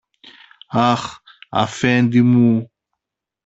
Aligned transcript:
Αχ, 0.91 1.03
Αφέντη 1.49 2.21
μου! 2.21 2.69